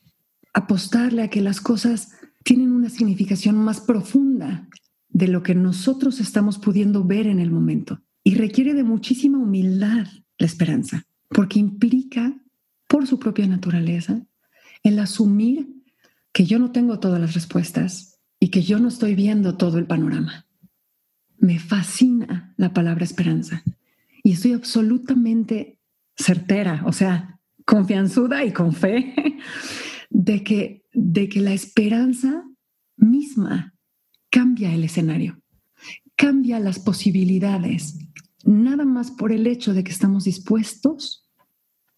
apostarle 0.53 1.25
a 1.25 1.29
que 1.29 1.41
las 1.41 1.61
cosas 1.61 2.13
tienen 2.45 2.71
una 2.71 2.89
significación 2.89 3.57
más 3.57 3.81
profunda 3.81 4.69
de 5.09 5.27
lo 5.27 5.43
que 5.43 5.57
nosotros 5.57 6.21
estamos 6.21 6.59
pudiendo 6.59 7.03
ver 7.03 7.27
en 7.27 7.41
el 7.41 7.51
momento. 7.51 8.01
Y 8.23 8.37
requiere 8.37 8.75
de 8.75 8.85
muchísima 8.85 9.39
humildad 9.39 10.07
la 10.39 10.47
esperanza, 10.47 11.05
porque 11.31 11.59
implica, 11.59 12.33
por 12.87 13.09
su 13.09 13.19
propia 13.19 13.49
naturaleza, 13.49 14.23
el 14.85 15.01
asumir 15.01 15.67
que 16.33 16.45
yo 16.45 16.61
no 16.61 16.71
tengo 16.71 17.01
todas 17.01 17.21
las 17.21 17.35
respuestas 17.35 18.21
y 18.39 18.51
que 18.51 18.63
yo 18.63 18.79
no 18.79 18.87
estoy 18.87 19.17
viendo 19.17 19.57
todo 19.57 19.79
el 19.79 19.87
panorama. 19.87 20.47
Me 21.39 21.59
fascina 21.59 22.55
la 22.57 22.73
palabra 22.73 23.03
esperanza 23.03 23.65
y 24.23 24.31
estoy 24.31 24.53
absolutamente 24.53 25.81
certera, 26.17 26.83
o 26.87 26.93
sea, 26.93 27.41
confianzuda 27.65 28.45
y 28.45 28.53
con 28.53 28.73
fe 28.73 29.15
de 30.11 30.43
que, 30.43 30.85
de 30.93 31.29
que 31.29 31.41
la 31.41 31.53
esperanza 31.53 32.45
misma 32.97 33.75
cambia 34.31 34.73
el 34.73 34.85
escenario, 34.85 35.41
cambia 36.17 36.61
las 36.61 36.79
posibilidades, 36.79 37.99
nada 38.45 38.85
más 38.85 39.11
por 39.11 39.33
el 39.33 39.47
hecho 39.47 39.75
de 39.75 39.85
que 39.85 39.93
estamos 39.93 40.25
dispuestos 40.25 41.29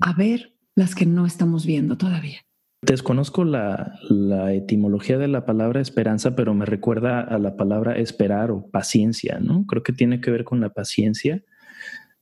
a 0.00 0.12
ver 0.12 0.54
las 0.74 0.94
que 0.94 1.06
no 1.06 1.26
estamos 1.26 1.66
viendo 1.66 1.96
todavía. 1.96 2.40
Desconozco 2.82 3.44
la, 3.44 3.98
la, 4.08 4.52
etimología 4.52 5.18
de 5.18 5.28
la 5.28 5.44
palabra 5.44 5.80
esperanza, 5.80 6.36
pero 6.36 6.54
me 6.54 6.66
recuerda 6.66 7.20
a 7.20 7.38
la 7.38 7.56
palabra 7.56 7.96
esperar 7.96 8.50
o 8.50 8.68
paciencia, 8.70 9.40
¿no? 9.40 9.66
Creo 9.66 9.82
que 9.82 9.92
tiene 9.92 10.20
que 10.20 10.30
ver 10.30 10.44
con 10.44 10.60
la 10.60 10.68
paciencia 10.68 11.42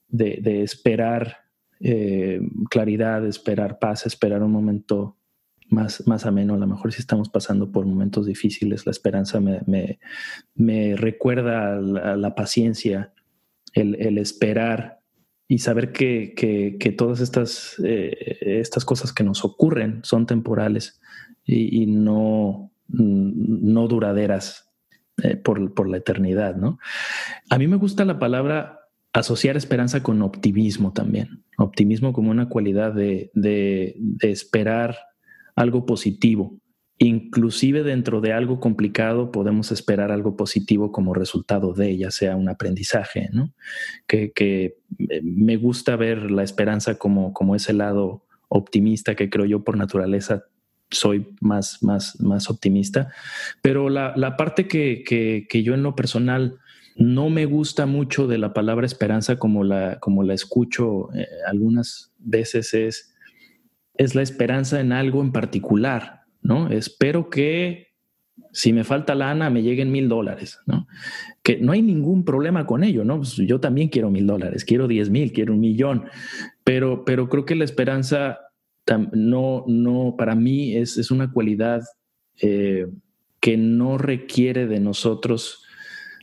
de, 0.08 0.62
esperar 0.62 1.38
eh, 1.80 2.40
claridad, 2.70 3.26
esperar 3.26 3.78
paz, 3.78 4.06
esperar 4.06 4.42
un 4.42 4.52
momento 4.52 5.16
más, 5.68 6.06
más 6.06 6.26
ameno. 6.26 6.54
A 6.54 6.58
lo 6.58 6.66
mejor 6.66 6.92
si 6.92 7.00
estamos 7.00 7.28
pasando 7.28 7.70
por 7.72 7.86
momentos 7.86 8.26
difíciles, 8.26 8.86
la 8.86 8.92
esperanza 8.92 9.40
me, 9.40 9.60
me, 10.54 10.96
recuerda 10.96 11.76
a 11.76 12.16
la, 12.16 12.34
paciencia, 12.34 13.12
el, 13.72 14.18
esperar 14.18 15.00
y 15.48 15.58
saber 15.58 15.92
que, 15.92 16.34
que, 16.34 16.92
todas 16.92 17.20
estas, 17.20 17.76
eh, 17.84 18.38
estas 18.40 18.84
cosas 18.84 19.12
que 19.12 19.24
nos 19.24 19.44
ocurren 19.44 20.00
son 20.02 20.26
temporales 20.26 21.00
y, 21.44 21.86
no, 21.86 22.72
no 22.88 23.88
duraderas 23.88 24.70
eh, 25.22 25.36
por, 25.36 25.88
la 25.88 25.96
eternidad, 25.96 26.56
¿no? 26.56 26.78
A 27.48 27.58
mí 27.58 27.68
me 27.68 27.76
gusta 27.76 28.04
la 28.04 28.18
palabra 28.18 28.80
asociar 29.14 29.56
esperanza 29.56 30.02
con 30.02 30.20
optimismo 30.20 30.92
también. 30.92 31.42
Optimismo 31.56 32.12
como 32.12 32.30
una 32.30 32.50
cualidad 32.50 32.92
de, 32.92 33.30
de 33.32 33.96
esperar 34.20 34.98
algo 35.56 35.86
positivo 35.86 36.58
inclusive 36.98 37.82
dentro 37.82 38.20
de 38.20 38.32
algo 38.32 38.60
complicado 38.60 39.32
podemos 39.32 39.72
esperar 39.72 40.12
algo 40.12 40.36
positivo 40.36 40.92
como 40.92 41.14
resultado 41.14 41.72
de, 41.72 41.96
ya 41.96 42.10
sea 42.10 42.36
un 42.36 42.48
aprendizaje, 42.48 43.28
¿no? 43.32 43.52
Que, 44.06 44.32
que 44.32 44.76
eh, 45.08 45.20
me 45.22 45.56
gusta 45.56 45.96
ver 45.96 46.30
la 46.30 46.42
esperanza 46.42 46.96
como, 46.96 47.32
como 47.32 47.56
ese 47.56 47.72
lado 47.72 48.26
optimista 48.48 49.16
que 49.16 49.28
creo 49.28 49.46
yo 49.46 49.64
por 49.64 49.76
naturaleza 49.76 50.44
soy 50.90 51.26
más, 51.40 51.82
más, 51.82 52.20
más 52.20 52.48
optimista, 52.48 53.12
pero 53.62 53.88
la, 53.88 54.12
la 54.16 54.36
parte 54.36 54.68
que, 54.68 55.02
que, 55.04 55.46
que, 55.48 55.64
yo 55.64 55.74
en 55.74 55.82
lo 55.82 55.96
personal 55.96 56.60
no 56.96 57.28
me 57.30 57.44
gusta 57.44 57.86
mucho 57.86 58.26
de 58.26 58.38
la 58.38 58.52
palabra 58.52 58.86
esperanza 58.86 59.36
como 59.36 59.64
la, 59.64 59.98
como 60.00 60.22
la 60.22 60.34
escucho 60.34 61.12
eh, 61.14 61.26
algunas 61.46 62.12
veces 62.18 62.74
es, 62.74 63.14
es 63.94 64.14
la 64.14 64.22
esperanza 64.22 64.80
en 64.80 64.92
algo 64.92 65.20
en 65.20 65.32
particular, 65.32 66.22
¿no? 66.42 66.68
Espero 66.68 67.30
que 67.30 67.88
si 68.52 68.72
me 68.72 68.84
falta 68.84 69.14
lana 69.14 69.50
me 69.50 69.62
lleguen 69.62 69.90
mil 69.90 70.08
dólares, 70.08 70.60
¿no? 70.66 70.86
Que 71.42 71.58
no 71.58 71.72
hay 71.72 71.82
ningún 71.82 72.24
problema 72.24 72.66
con 72.66 72.84
ello, 72.84 73.04
¿no? 73.04 73.18
Pues 73.18 73.34
yo 73.36 73.60
también 73.60 73.88
quiero 73.88 74.10
mil 74.10 74.26
dólares, 74.26 74.64
quiero 74.64 74.86
diez 74.86 75.10
mil, 75.10 75.32
quiero 75.32 75.52
un 75.52 75.60
millón, 75.60 76.04
pero, 76.62 77.04
pero 77.04 77.28
creo 77.28 77.44
que 77.44 77.56
la 77.56 77.64
esperanza 77.64 78.38
no, 79.12 79.64
no, 79.66 80.14
para 80.16 80.34
mí 80.34 80.76
es, 80.76 80.96
es 80.98 81.10
una 81.10 81.32
cualidad 81.32 81.82
eh, 82.40 82.86
que 83.40 83.56
no 83.56 83.98
requiere 83.98 84.66
de 84.66 84.80
nosotros 84.80 85.63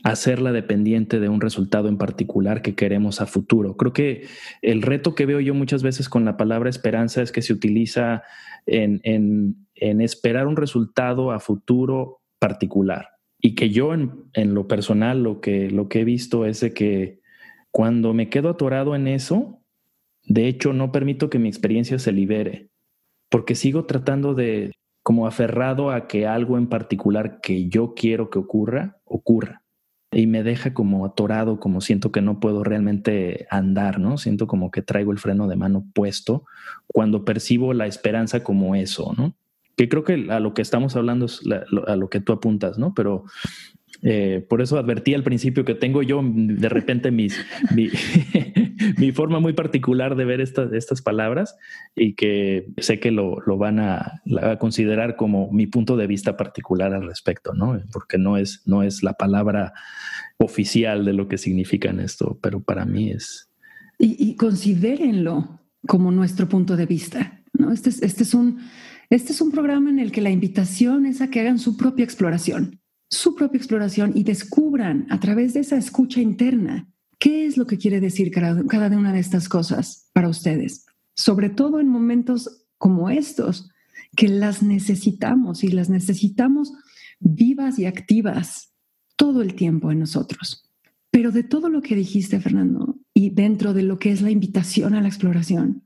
hacerla 0.04 0.52
dependiente 0.52 1.20
de 1.20 1.28
un 1.28 1.40
resultado 1.40 1.88
en 1.88 1.96
particular 1.96 2.62
que 2.62 2.74
queremos 2.74 3.20
a 3.20 3.26
futuro. 3.26 3.76
Creo 3.76 3.92
que 3.92 4.26
el 4.60 4.82
reto 4.82 5.14
que 5.14 5.26
veo 5.26 5.40
yo 5.40 5.54
muchas 5.54 5.82
veces 5.82 6.08
con 6.08 6.24
la 6.24 6.36
palabra 6.36 6.70
esperanza 6.70 7.22
es 7.22 7.30
que 7.32 7.42
se 7.42 7.52
utiliza 7.52 8.22
en, 8.66 9.00
en, 9.04 10.00
esperar 10.00 10.46
un 10.46 10.56
resultado 10.56 11.30
a 11.32 11.40
futuro 11.40 12.20
particular. 12.38 13.08
Y 13.40 13.54
que 13.54 13.70
yo 13.70 13.94
en, 13.94 14.12
en, 14.34 14.54
lo 14.54 14.68
personal 14.68 15.22
lo 15.22 15.40
que, 15.40 15.70
lo 15.70 15.88
que 15.88 16.00
he 16.00 16.04
visto 16.04 16.46
es 16.46 16.60
de 16.60 16.72
que 16.72 17.20
cuando 17.70 18.14
me 18.14 18.28
quedo 18.28 18.50
atorado 18.50 18.94
en 18.94 19.08
eso, 19.08 19.60
de 20.24 20.46
hecho 20.46 20.72
no 20.72 20.92
permito 20.92 21.30
que 21.30 21.38
mi 21.38 21.48
experiencia 21.48 21.98
se 21.98 22.12
libere, 22.12 22.68
porque 23.28 23.54
sigo 23.54 23.86
tratando 23.86 24.34
de 24.34 24.72
como 25.02 25.26
aferrado 25.26 25.90
a 25.90 26.06
que 26.06 26.26
algo 26.28 26.58
en 26.58 26.68
particular 26.68 27.40
que 27.40 27.68
yo 27.68 27.94
quiero 27.94 28.30
que 28.30 28.38
ocurra, 28.38 28.98
ocurra 29.04 29.61
y 30.12 30.26
me 30.26 30.42
deja 30.42 30.74
como 30.74 31.06
atorado, 31.06 31.58
como 31.58 31.80
siento 31.80 32.12
que 32.12 32.20
no 32.20 32.38
puedo 32.38 32.62
realmente 32.62 33.46
andar, 33.50 33.98
¿no? 33.98 34.18
Siento 34.18 34.46
como 34.46 34.70
que 34.70 34.82
traigo 34.82 35.10
el 35.10 35.18
freno 35.18 35.48
de 35.48 35.56
mano 35.56 35.86
puesto 35.94 36.44
cuando 36.86 37.24
percibo 37.24 37.72
la 37.72 37.86
esperanza 37.86 38.44
como 38.44 38.74
eso, 38.74 39.14
¿no? 39.16 39.34
Que 39.74 39.88
creo 39.88 40.04
que 40.04 40.26
a 40.30 40.38
lo 40.38 40.52
que 40.52 40.60
estamos 40.60 40.96
hablando 40.96 41.24
es 41.26 41.40
a 41.86 41.96
lo 41.96 42.10
que 42.10 42.20
tú 42.20 42.32
apuntas, 42.34 42.78
¿no? 42.78 42.92
Pero 42.94 43.24
eh, 44.02 44.44
por 44.48 44.60
eso 44.60 44.78
advertí 44.78 45.14
al 45.14 45.22
principio 45.22 45.64
que 45.64 45.74
tengo 45.74 46.02
yo 46.02 46.20
de 46.22 46.68
repente 46.68 47.10
mis, 47.10 47.38
mi, 47.74 47.88
forma 49.14 49.40
muy 49.40 49.52
particular 49.52 50.16
de 50.16 50.24
ver 50.24 50.40
estas, 50.40 50.72
estas 50.72 51.02
palabras 51.02 51.56
y 51.94 52.14
que 52.14 52.66
sé 52.78 53.00
que 53.00 53.10
lo, 53.10 53.40
van 53.56 53.80
a, 53.80 54.22
considerar 54.58 55.16
como 55.16 55.50
mi 55.52 55.66
punto 55.66 55.96
de 55.96 56.06
vista 56.06 56.36
particular 56.36 56.94
al 56.94 57.06
respecto, 57.06 57.54
¿no? 57.54 57.80
Porque 57.92 58.18
no 58.18 58.36
es, 58.36 58.62
no 58.66 58.82
es 58.82 59.02
la 59.02 59.14
palabra 59.14 59.72
oficial 60.38 61.04
de 61.04 61.12
lo 61.12 61.28
que 61.28 61.38
significa 61.38 61.90
en 61.90 62.00
esto, 62.00 62.38
pero 62.40 62.60
para 62.60 62.84
mí 62.84 63.10
es... 63.10 63.48
Y, 63.98 64.16
y 64.18 64.36
considérenlo 64.36 65.60
como 65.86 66.10
nuestro 66.10 66.48
punto 66.48 66.76
de 66.76 66.86
vista, 66.86 67.42
¿no? 67.52 67.72
Este 67.72 67.90
es, 67.90 68.02
este, 68.02 68.22
es 68.24 68.34
un, 68.34 68.58
este 69.10 69.32
es 69.32 69.40
un 69.40 69.52
programa 69.52 69.90
en 69.90 69.98
el 69.98 70.10
que 70.10 70.20
la 70.20 70.30
invitación 70.30 71.06
es 71.06 71.20
a 71.20 71.30
que 71.30 71.40
hagan 71.40 71.58
su 71.58 71.76
propia 71.76 72.04
exploración 72.04 72.82
su 73.12 73.34
propia 73.34 73.58
exploración 73.58 74.12
y 74.14 74.24
descubran 74.24 75.06
a 75.10 75.20
través 75.20 75.52
de 75.52 75.60
esa 75.60 75.76
escucha 75.76 76.20
interna 76.20 76.88
qué 77.22 77.46
es 77.46 77.56
lo 77.56 77.68
que 77.68 77.78
quiere 77.78 78.00
decir 78.00 78.32
cada, 78.32 78.96
una 78.96 79.12
de 79.12 79.20
estas 79.20 79.48
cosas 79.48 80.10
para 80.12 80.28
ustedes. 80.28 80.86
Sobre 81.14 81.50
todo 81.50 81.78
en 81.78 81.86
momentos 81.86 82.66
como 82.78 83.10
estos, 83.10 83.70
que 84.16 84.26
las 84.26 84.64
necesitamos 84.64 85.62
y 85.62 85.68
las 85.68 85.88
necesitamos 85.88 86.72
vivas 87.20 87.78
y 87.78 87.86
activas 87.86 88.72
todo 89.14 89.40
el 89.40 89.54
tiempo 89.54 89.92
en 89.92 90.00
nosotros. 90.00 90.68
Pero 91.12 91.30
de 91.30 91.44
todo 91.44 91.68
lo 91.68 91.80
que 91.80 91.94
dijiste, 91.94 92.40
Fernando, 92.40 92.98
y 93.14 93.30
dentro 93.30 93.72
de 93.72 93.84
lo 93.84 94.00
que 94.00 94.10
es 94.10 94.20
la 94.20 94.32
invitación 94.32 94.94
a 94.94 95.00
la 95.00 95.06
exploración, 95.06 95.84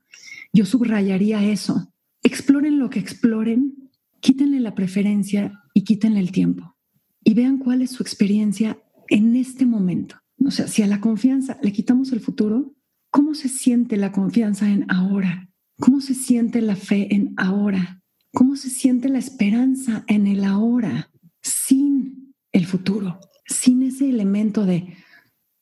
yo 0.55 0.65
subrayaría 0.65 1.45
eso. 1.45 1.93
Exploren 2.23 2.79
lo 2.79 2.89
que 2.89 3.01
exploren, 3.01 3.91
quítenle 4.21 4.59
la 4.61 4.75
preferencia 4.75 5.63
y 5.75 5.85
quítenle 5.85 6.21
el 6.21 6.33
tiempo 6.33 6.79
y 7.23 7.35
vean 7.35 7.59
cuál 7.59 7.83
es 7.83 7.91
su 7.91 8.03
experiencia 8.03 8.79
en 9.09 9.37
este 9.37 9.67
momento. 9.67 10.17
O 10.47 10.53
sea, 10.53 10.69
si 10.69 10.83
a 10.83 10.87
la 10.87 11.01
confianza 11.01 11.59
le 11.61 11.73
quitamos 11.73 12.13
el 12.13 12.21
futuro, 12.21 12.77
¿cómo 13.11 13.35
se 13.35 13.49
siente 13.49 13.97
la 13.97 14.13
confianza 14.13 14.71
en 14.71 14.89
ahora? 14.89 15.51
¿Cómo 15.81 16.01
se 16.01 16.15
siente 16.15 16.61
la 16.61 16.77
fe 16.77 17.13
en 17.13 17.35
ahora? 17.37 18.01
¿Cómo 18.33 18.55
se 18.55 18.71
siente 18.71 19.09
la 19.09 19.19
esperanza 19.19 20.05
en 20.07 20.29
el 20.29 20.45
ahora 20.45 21.11
sin 21.43 22.33
el 22.53 22.67
futuro? 22.67 23.19
Sin 23.45 23.83
ese 23.83 24.09
elemento 24.09 24.65
de 24.65 24.95